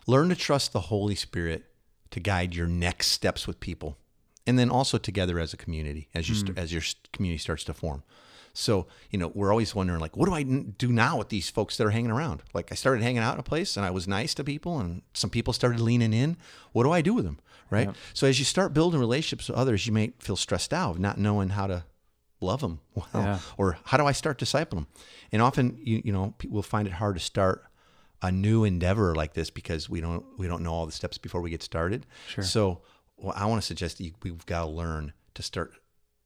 [0.06, 1.64] learn to trust the Holy Spirit
[2.10, 3.96] to guide your next steps with people,
[4.46, 6.58] and then also together as a community as you st- mm.
[6.58, 8.02] as your community starts to form.
[8.54, 11.76] So you know we're always wondering like, what do I do now with these folks
[11.76, 12.42] that are hanging around?
[12.52, 15.02] Like I started hanging out in a place and I was nice to people, and
[15.14, 16.36] some people started leaning in.
[16.72, 17.38] What do I do with them?
[17.70, 17.88] Right.
[18.12, 21.16] So as you start building relationships with others, you may feel stressed out, of not
[21.16, 21.84] knowing how to
[22.42, 23.38] love them well, Yeah.
[23.56, 24.86] or how do I start discipling them?
[25.32, 27.64] And often, you, you know, people will find it hard to start
[28.20, 31.40] a new endeavor like this because we don't we don't know all the steps before
[31.40, 32.06] we get started.
[32.28, 32.44] Sure.
[32.44, 32.82] So,
[33.22, 35.72] well, I want to suggest that you, we've got to learn to start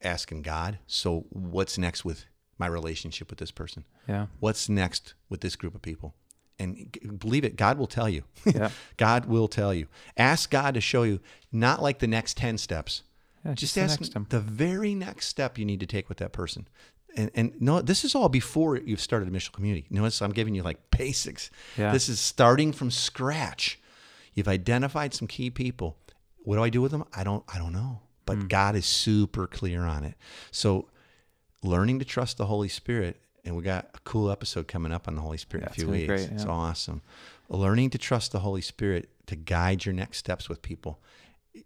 [0.03, 0.79] asking God.
[0.87, 2.25] So, what's next with
[2.59, 3.85] my relationship with this person?
[4.09, 4.27] Yeah.
[4.41, 6.15] What's next with this group of people?
[6.59, 8.25] And believe it, God will tell you.
[8.47, 8.71] Yeah.
[8.97, 9.89] God will tell you.
[10.17, 11.21] Ask God to show you,
[11.53, 13.03] not like the next 10 steps.
[13.45, 14.29] Yeah, just just the ask step.
[14.31, 16.67] the very next step you need to take with that person.
[17.17, 19.87] And, and no, this is all before you've started a mission community.
[19.91, 21.51] Notice I'm giving you like basics.
[21.77, 21.93] Yeah.
[21.93, 23.79] This is starting from scratch.
[24.35, 25.97] You've identified some key people.
[26.47, 27.05] What do I do with them?
[27.13, 28.01] I don't I don't know.
[28.25, 28.47] But Hmm.
[28.47, 30.15] God is super clear on it.
[30.51, 30.89] So
[31.63, 35.15] learning to trust the Holy Spirit, and we got a cool episode coming up on
[35.17, 36.07] the Holy Spirit Yeah, in a few weeks.
[36.07, 37.03] great, It's awesome.
[37.49, 41.01] Learning to trust the Holy Spirit to guide your next steps with people.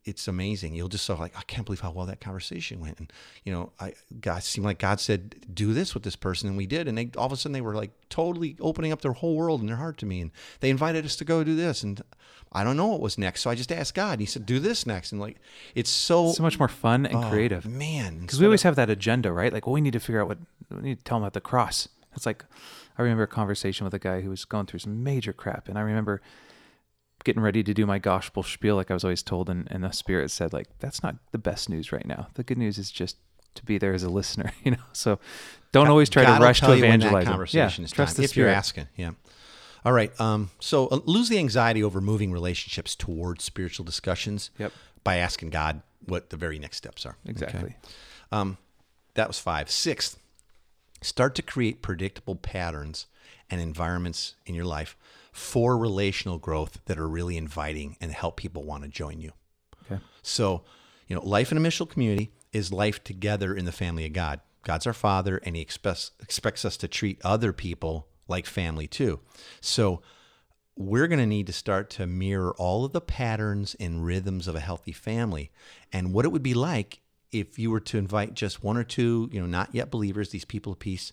[0.05, 0.75] It's amazing.
[0.75, 2.99] You'll just sort of like, I can't believe how well that conversation went.
[2.99, 3.13] And
[3.45, 6.67] you know, I God seemed like God said, do this with this person, and we
[6.67, 6.89] did.
[6.89, 9.61] And they all of a sudden they were like totally opening up their whole world
[9.61, 10.21] and their heart to me.
[10.21, 11.83] And they invited us to go do this.
[11.83, 12.03] And
[12.53, 13.43] I don't know what was next.
[13.43, 14.13] So I just asked God.
[14.13, 15.13] And he said, do this next.
[15.13, 15.37] And like
[15.75, 17.67] it's so So much more fun and oh, creative.
[17.67, 18.21] Man.
[18.21, 19.53] Because we always have that agenda, right?
[19.53, 20.39] Like, well, we need to figure out what
[20.71, 21.89] we need to tell them about the cross.
[22.15, 22.45] It's like
[22.99, 25.79] I remember a conversation with a guy who was going through some major crap, and
[25.79, 26.21] I remember
[27.25, 29.91] getting ready to do my gospel spiel, like I was always told, and, and the
[29.93, 32.29] Spirit said, like, that's not the best news right now.
[32.35, 33.17] The good news is just
[33.55, 34.77] to be there as a listener, you know.
[34.93, 35.19] So
[35.73, 37.25] don't always try God to rush tell to you when evangelize.
[37.25, 38.89] that conversation yeah, is trust time, if you're asking.
[38.97, 39.13] Yeah.
[39.85, 40.19] All right.
[40.21, 44.73] Um, so uh, lose the anxiety over moving relationships towards spiritual discussions Yep.
[45.05, 47.17] by asking God what the very next steps are.
[47.25, 47.31] Okay?
[47.31, 47.77] Exactly.
[48.31, 48.59] Um,
[49.15, 49.71] that was five.
[49.71, 50.19] Sixth,
[51.01, 53.07] start to create predictable patterns
[53.51, 54.97] and environments in your life
[55.33, 59.33] for relational growth that are really inviting and help people want to join you.
[59.85, 60.01] Okay.
[60.23, 60.63] So,
[61.07, 64.41] you know, life in a missional community is life together in the family of God.
[64.63, 69.21] God's our Father, and He expects expects us to treat other people like family too.
[69.61, 70.03] So,
[70.77, 74.55] we're going to need to start to mirror all of the patterns and rhythms of
[74.55, 75.51] a healthy family,
[75.93, 77.01] and what it would be like
[77.33, 80.45] if you were to invite just one or two, you know, not yet believers, these
[80.45, 81.13] people of peace,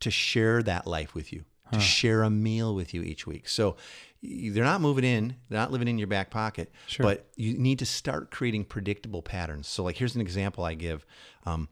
[0.00, 3.48] to share that life with you, to share a meal with you each week.
[3.48, 3.76] So
[4.22, 7.04] they're not moving in, they're not living in your back pocket, Sure.
[7.04, 9.66] but you need to start creating predictable patterns.
[9.68, 11.06] So, like, here's an example I give.
[11.44, 11.68] Um,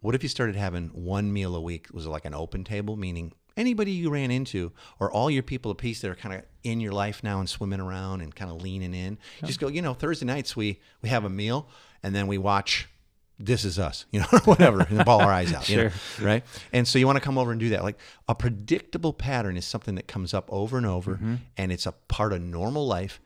[0.00, 3.32] what if you started having one meal a week was like an open table, meaning
[3.56, 6.80] anybody you ran into or all your people of peace that are kind of in
[6.80, 9.94] your life now and swimming around and kind of leaning in, just go, you know,
[9.94, 11.68] Thursday nights we we have a meal
[12.02, 12.88] and then we watch
[13.44, 16.44] this is us, you know, whatever, and ball our eyes out, you know, right?
[16.72, 17.82] And so you want to come over and do that.
[17.82, 21.36] Like a predictable pattern is something that comes up over and over, mm-hmm.
[21.56, 23.20] and it's a part of normal life,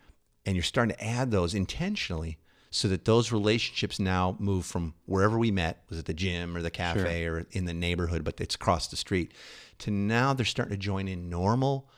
[0.45, 2.39] and you're starting to add those intentionally
[2.71, 6.63] so that those relationships now move from wherever we met, was it the gym or
[6.63, 9.33] the cafe or in the neighborhood, but it's across the street,
[9.79, 11.89] to now they're starting to join in normal,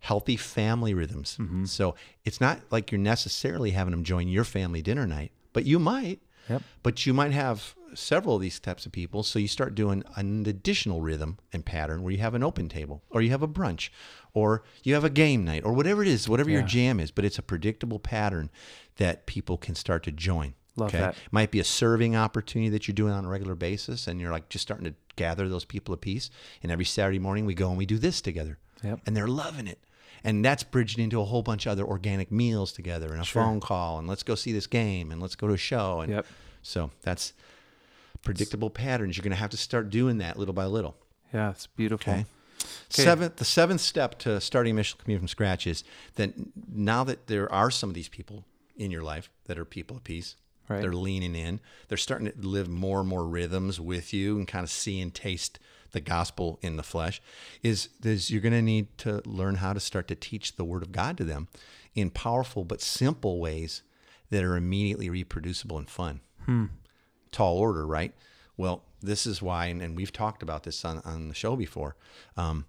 [0.00, 1.36] healthy family rhythms.
[1.40, 1.64] Mm-hmm.
[1.64, 5.78] So it's not like you're necessarily having them join your family dinner night, but you
[5.78, 6.20] might.
[6.48, 6.62] Yep.
[6.82, 9.22] But you might have several of these types of people.
[9.22, 13.02] So you start doing an additional rhythm and pattern where you have an open table
[13.10, 13.90] or you have a brunch
[14.34, 17.10] or you have a game night or whatever it is, whatever your jam is.
[17.10, 18.50] But it's a predictable pattern
[18.96, 20.54] that people can start to join.
[20.76, 21.16] Love that.
[21.32, 24.48] Might be a serving opportunity that you're doing on a regular basis and you're like
[24.48, 26.30] just starting to gather those people of peace.
[26.62, 28.58] And every Saturday morning we go and we do this together.
[28.84, 29.00] Yep.
[29.06, 29.80] And they're loving it.
[30.24, 33.60] And that's bridged into a whole bunch of other organic meals together and a phone
[33.60, 36.00] call and let's go see this game and let's go to a show.
[36.00, 36.26] And Yep.
[36.62, 37.32] so that's
[38.22, 39.16] predictable patterns.
[39.16, 40.96] You're going to have to start doing that little by little.
[41.32, 42.12] Yeah, it's beautiful.
[42.12, 42.26] Okay.
[42.88, 45.84] Seventh, the seventh step to starting a missional community from scratch is
[46.16, 46.32] that
[46.72, 48.44] now that there are some of these people
[48.76, 50.36] in your life that are people of peace,
[50.68, 50.82] Right.
[50.82, 54.64] they're leaning in, they're starting to live more and more rhythms with you and kind
[54.64, 55.58] of see and taste
[55.92, 57.22] the gospel in the flesh.
[57.62, 60.82] Is is you're going to need to learn how to start to teach the word
[60.82, 61.48] of God to them
[61.94, 63.82] in powerful but simple ways
[64.30, 66.20] that are immediately reproducible and fun
[67.32, 68.12] tall order, right?
[68.56, 71.94] Well, this is why, and, and we've talked about this on, on the show before.
[72.36, 72.66] Um,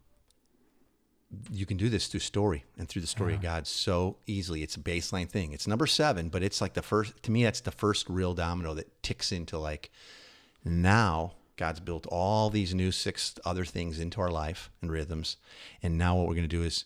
[1.51, 4.63] you can do this through story and through the story of God so easily.
[4.63, 5.53] It's a baseline thing.
[5.53, 8.73] It's number seven, but it's like the first, to me, that's the first real domino
[8.73, 9.91] that ticks into like,
[10.65, 15.37] now God's built all these new six other things into our life and rhythms.
[15.83, 16.85] And now what we're going to do is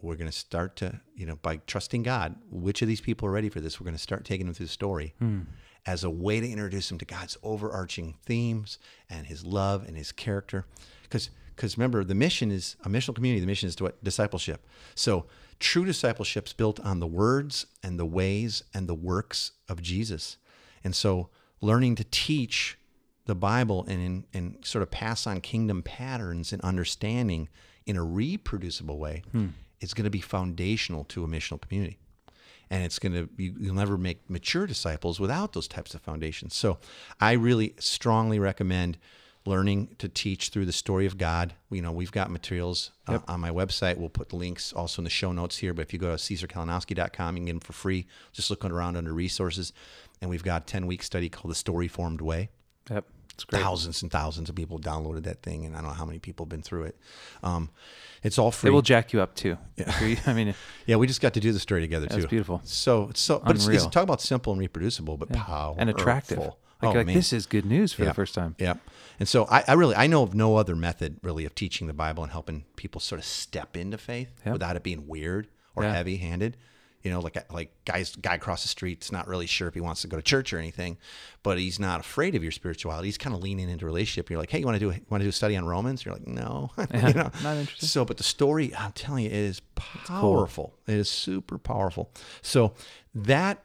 [0.00, 3.32] we're going to start to, you know, by trusting God, which of these people are
[3.32, 3.80] ready for this?
[3.80, 5.40] We're going to start taking them through the story hmm.
[5.86, 8.78] as a way to introduce them to God's overarching themes
[9.10, 10.66] and his love and his character.
[11.02, 13.40] Because because remember, the mission is a missional community.
[13.40, 14.02] The mission is to what?
[14.02, 14.66] Discipleship.
[14.94, 15.26] So
[15.58, 20.36] true discipleship is built on the words and the ways and the works of Jesus.
[20.82, 21.28] And so
[21.60, 22.78] learning to teach
[23.26, 27.48] the Bible and, and sort of pass on kingdom patterns and understanding
[27.86, 29.48] in a reproducible way hmm.
[29.80, 31.98] is going to be foundational to a missional community.
[32.70, 36.54] And it's going to, you, you'll never make mature disciples without those types of foundations.
[36.54, 36.78] So
[37.20, 38.98] I really strongly recommend
[39.44, 41.54] learning to teach through the story of God.
[41.70, 43.96] You know, we've got materials uh, on my website.
[43.96, 45.74] We'll put the links also in the show notes here.
[45.74, 48.06] But if you go to caesarkalinowski.com, you can get them for free.
[48.32, 49.72] Just looking around under resources.
[50.20, 52.50] And we've got a 10 week study called The Story Formed Way
[52.90, 53.04] Yep.
[53.34, 53.62] It's great.
[53.62, 56.44] thousands and thousands of people downloaded that thing, and I don't know how many people
[56.44, 56.96] have been through it.
[57.42, 57.70] Um,
[58.22, 58.68] it's all free.
[58.68, 59.56] It will jack you up too.
[59.76, 60.16] Yeah.
[60.26, 60.54] I mean,
[60.86, 62.16] yeah, we just got to do the story together too.
[62.16, 62.60] That's beautiful.
[62.64, 63.90] So, so, but it's, it's Unreal.
[63.90, 66.52] talk about simple and reproducible, but powerful and attractive.
[66.82, 68.08] Like, oh, like this is good news for Yeah.
[68.08, 68.54] the first time.
[68.58, 68.74] Yeah.
[69.20, 71.92] And so I, I really I know of no other method really of teaching the
[71.92, 74.52] Bible and helping people sort of step into faith Yeah.
[74.52, 75.94] without it being weird or Yeah.
[75.94, 76.56] heavy handed.
[77.04, 80.02] You know, like like guys guy across the street's not really sure if he wants
[80.02, 80.98] to go to church or anything,
[81.42, 83.08] but he's not afraid of your spirituality.
[83.08, 84.30] He's kind of leaning into relationship.
[84.30, 86.04] You're like, hey, you want to do want to do a study on Romans?
[86.04, 87.88] You're like, no, you know, not interested.
[87.88, 90.74] So, but the story, I'm telling you, it is powerful.
[90.86, 92.12] It is super powerful.
[92.40, 92.74] So
[93.16, 93.64] that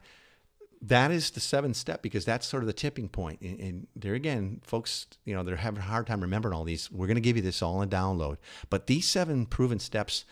[0.80, 3.40] that is the seventh step because that's sort of the tipping point.
[3.40, 6.90] And, and there again, folks, you know, they're having a hard time remembering all these.
[6.90, 8.36] We're going to give you this all in download.
[8.70, 10.24] But these seven proven steps,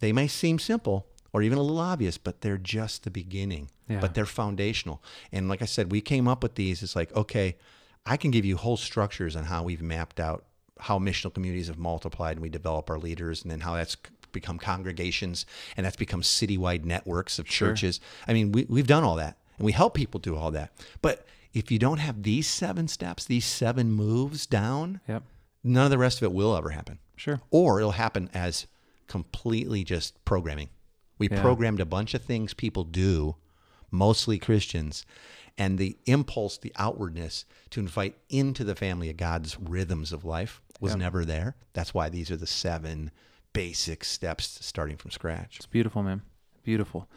[0.00, 3.70] they may seem simple or even a little obvious, but they're just the beginning.
[3.88, 4.00] Yeah.
[4.00, 5.02] But they're foundational.
[5.32, 6.82] And like I said, we came up with these.
[6.82, 7.56] It's like, okay,
[8.04, 10.44] I can give you whole structures on how we've mapped out
[10.80, 13.96] how missional communities have multiplied and we develop our leaders and then how that's
[14.30, 15.44] become congregations
[15.76, 17.98] and that's become citywide networks of churches.
[18.28, 20.72] I mean, we, we've done all that and we help people do all that.
[21.02, 25.24] But if you don't have these seven steps, these seven moves down, Yep.
[25.64, 26.98] none of the rest of it will ever happen.
[27.16, 27.40] Sure.
[27.50, 28.66] Or it'll happen as
[29.08, 30.68] completely just programming.
[31.18, 31.40] We Yeah.
[31.42, 33.36] programmed a bunch of things people do,
[33.90, 35.04] mostly Christians,
[35.56, 40.62] and the impulse, the outwardness to invite into the family of God's rhythms of life
[40.80, 41.56] was never there.
[41.72, 43.10] That's why these are the seven
[43.52, 45.56] basic steps starting from scratch.
[45.56, 46.22] It's beautiful, man.
[46.68, 47.08] Beautiful.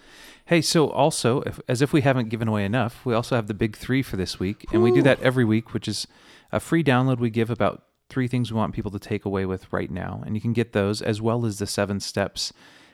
[0.45, 3.53] Hey, so also, if, as if we haven't given away enough, we also have the
[3.53, 6.07] big three for this week, and we do that every week, which is
[6.53, 9.67] a free download we give about three things we want people to take away with
[9.73, 12.53] right now, and you can get those as well as the seven steps.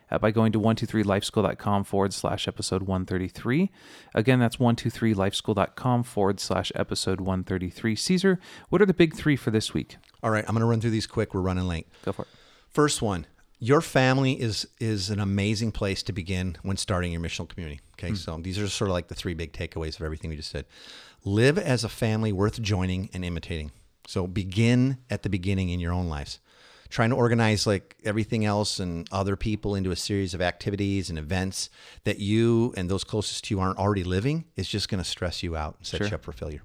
[0.09, 3.69] Uh, by going to 123lifeschool.com forward slash episode 133.
[4.15, 7.95] Again, that's 123lifeschool.com forward slash episode 133.
[7.95, 8.39] Caesar,
[8.69, 9.97] what are the big three for this week?
[10.23, 11.33] All right, I'm going to run through these quick.
[11.33, 11.87] We're running late.
[12.05, 12.29] Go for it.
[12.69, 13.27] First one,
[13.59, 17.81] your family is is an amazing place to begin when starting your missional community.
[17.93, 18.15] Okay, hmm.
[18.15, 20.65] so these are sort of like the three big takeaways of everything we just said.
[21.23, 23.71] Live as a family worth joining and imitating.
[24.05, 26.39] So begin at the beginning in your own lives.
[26.89, 31.19] Trying to organize like everything else and other people into a series of activities and
[31.19, 31.69] events
[32.05, 35.43] that you and those closest to you aren't already living is just going to stress
[35.43, 36.07] you out and set Sure.
[36.07, 36.61] you up for failure.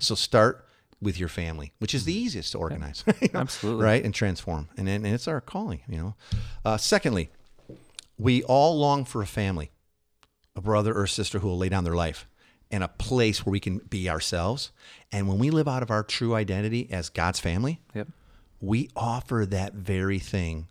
[0.00, 0.66] So start
[1.02, 3.04] with your family, which is the easiest to organize.
[3.20, 3.84] you know, Absolutely.
[3.84, 4.04] Right?
[4.04, 4.68] And transform.
[4.76, 6.14] And, and it's our calling, you know.
[6.64, 7.30] Uh, secondly,
[8.18, 9.70] we all long for a family,
[10.54, 12.26] a brother or sister who will lay down their life
[12.70, 14.72] and a place where we can be ourselves.
[15.10, 18.08] And when we live out of our true identity as God's family, Yep.
[18.60, 20.68] we offer that very thing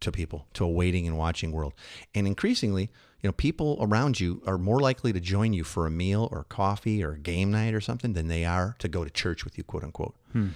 [0.00, 1.74] to people, to a waiting and watching world.
[2.14, 2.90] And increasingly,
[3.22, 6.44] you know, people around you are more likely to join you for a meal or
[6.44, 9.56] coffee or a game night or something than they are to go to church with
[9.58, 10.14] you, quote unquote.
[10.32, 10.48] Hmm.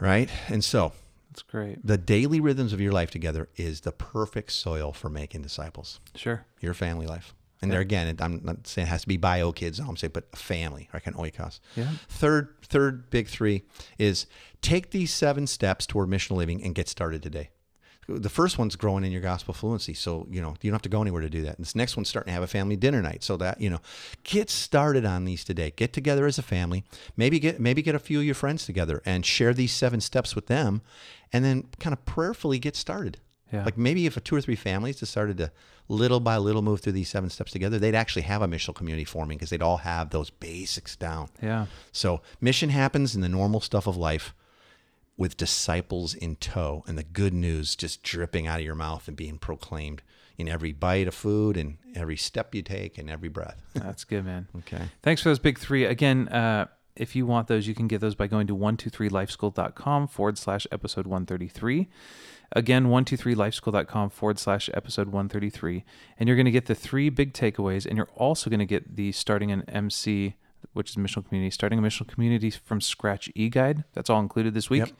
[0.00, 0.28] Right?
[0.48, 0.92] And so
[1.30, 1.86] That's great.
[1.86, 6.00] The daily rhythms of your life together is the perfect soil for making disciples.
[6.14, 6.44] Sure.
[6.60, 7.34] Your family life.
[7.62, 10.24] And there again, I'm not saying it has to be bio kids, I'm saying, but
[10.34, 11.60] a family, like an oikos.
[11.74, 11.88] Yeah.
[12.06, 13.62] Third, third big three
[13.96, 14.26] is
[14.60, 17.48] take these seven steps toward missional living and get started today.
[18.08, 19.94] The first one's growing in your gospel fluency.
[19.94, 21.56] So, you know, you don't have to go anywhere to do that.
[21.56, 23.24] And this next one's starting to have a family dinner night.
[23.24, 23.80] So that, you know,
[24.22, 25.72] get started on these today.
[25.74, 26.84] Get together as a family.
[27.16, 30.34] Maybe get maybe get a few of your friends together and share these seven steps
[30.34, 30.82] with them
[31.32, 33.18] and then kind of prayerfully get started.
[33.52, 33.64] Yeah.
[33.64, 35.52] Like maybe if a two or three families decided to
[35.88, 39.04] little by little move through these seven steps together, they'd actually have a missional community
[39.04, 41.28] forming because they'd all have those basics down.
[41.40, 41.66] Yeah.
[41.92, 44.34] So mission happens in the normal stuff of life
[45.16, 49.16] with disciples in tow and the good news just dripping out of your mouth and
[49.16, 50.02] being proclaimed
[50.38, 53.62] in every bite of food and every step you take and every breath.
[53.74, 54.48] That's good, man.
[54.58, 54.82] Okay.
[55.02, 55.84] Thanks for those big three.
[55.84, 60.38] Again, uh, if you want those, you can get those by going to 123lifeschool.com forward
[60.38, 61.88] slash episode 133.
[62.52, 65.84] Again, 123lifeschool.com forward slash episode 133.
[66.18, 67.86] And you're going to get the three big takeaways.
[67.86, 70.36] And you're also going to get the starting an MC,
[70.72, 73.84] which is missional community, starting a missional community from scratch e guide.
[73.94, 74.80] That's all included this week.
[74.86, 74.90] Yep.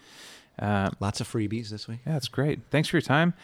[0.59, 2.01] Uh, Lots of freebies this week.
[2.07, 2.61] yeah, that's great.
[2.71, 3.35] Thanks for your time.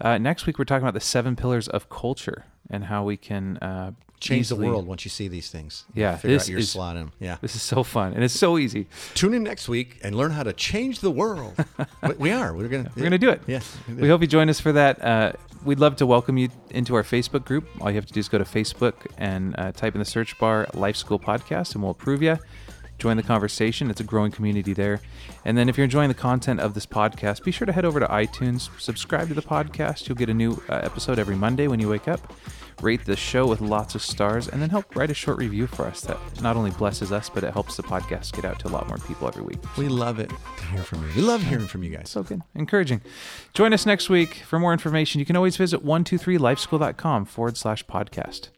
[0.00, 3.58] Uh, next week, we're talking about the seven pillars of culture and how we can
[3.58, 5.84] uh, Change the world once you see these things.
[5.94, 7.12] Yeah, Figure this out your is- slot in.
[7.20, 7.36] Yeah.
[7.42, 8.86] This is so fun and it's so easy.
[9.12, 11.54] Tune in next week and learn how to change the world.
[12.18, 12.54] We- are.
[12.54, 12.90] We're gonna.
[12.96, 13.42] We're going to do it.
[13.46, 13.60] Yeah.
[13.86, 15.04] We hope you join us for that.
[15.04, 15.32] Uh,
[15.64, 17.66] we'd love to welcome you into our Facebook group.
[17.80, 20.38] All you have to do is go to Facebook and uh, type in the search
[20.38, 22.38] bar Life School Podcast, and we'll approve you.
[22.98, 23.90] Join the conversation.
[23.90, 25.00] It's a growing community there.
[25.44, 28.00] And then if you're enjoying the content of this podcast, be sure to head over
[28.00, 30.08] to iTunes, subscribe to the podcast.
[30.08, 32.32] You'll get a new uh, episode every Monday when you wake up.
[32.82, 35.84] Rate the show with lots of stars, and then help write a short review for
[35.86, 36.00] us.
[36.02, 38.88] That not only blesses us, but it helps the podcast get out to a lot
[38.88, 39.58] more people every week.
[39.76, 41.14] We love it to hear from you.
[41.14, 42.10] We love hearing from you guys.
[42.10, 42.42] So good.
[42.54, 43.00] Encouraging.
[43.54, 45.20] Join us next week for more information.
[45.20, 48.48] You can always visit 123lifeschool.com forward slash podcast.